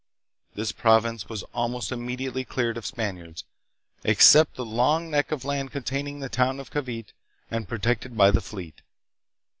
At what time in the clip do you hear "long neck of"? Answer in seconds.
4.65-5.45